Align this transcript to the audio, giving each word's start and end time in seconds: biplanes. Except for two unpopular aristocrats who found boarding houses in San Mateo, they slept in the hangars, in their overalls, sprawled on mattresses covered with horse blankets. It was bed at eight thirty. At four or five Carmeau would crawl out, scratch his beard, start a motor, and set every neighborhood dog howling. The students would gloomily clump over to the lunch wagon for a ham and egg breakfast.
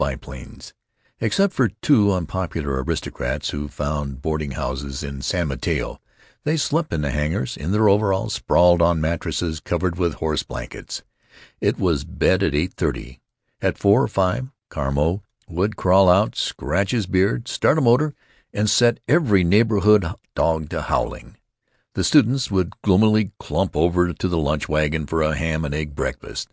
biplanes. 0.00 0.72
Except 1.20 1.52
for 1.52 1.68
two 1.82 2.10
unpopular 2.10 2.82
aristocrats 2.82 3.50
who 3.50 3.68
found 3.68 4.22
boarding 4.22 4.52
houses 4.52 5.02
in 5.02 5.20
San 5.20 5.46
Mateo, 5.48 6.00
they 6.44 6.56
slept 6.56 6.94
in 6.94 7.02
the 7.02 7.10
hangars, 7.10 7.54
in 7.54 7.70
their 7.70 7.86
overalls, 7.86 8.32
sprawled 8.32 8.80
on 8.80 8.98
mattresses 9.02 9.60
covered 9.60 9.98
with 9.98 10.14
horse 10.14 10.42
blankets. 10.42 11.02
It 11.60 11.78
was 11.78 12.04
bed 12.04 12.42
at 12.42 12.54
eight 12.54 12.72
thirty. 12.72 13.20
At 13.60 13.76
four 13.76 14.02
or 14.02 14.08
five 14.08 14.48
Carmeau 14.70 15.20
would 15.46 15.76
crawl 15.76 16.08
out, 16.08 16.34
scratch 16.34 16.92
his 16.92 17.04
beard, 17.04 17.46
start 17.46 17.76
a 17.76 17.82
motor, 17.82 18.14
and 18.54 18.70
set 18.70 19.00
every 19.06 19.44
neighborhood 19.44 20.06
dog 20.34 20.72
howling. 20.72 21.36
The 21.92 22.04
students 22.04 22.50
would 22.50 22.72
gloomily 22.80 23.32
clump 23.38 23.76
over 23.76 24.14
to 24.14 24.28
the 24.28 24.38
lunch 24.38 24.66
wagon 24.66 25.04
for 25.04 25.20
a 25.20 25.36
ham 25.36 25.62
and 25.66 25.74
egg 25.74 25.94
breakfast. 25.94 26.50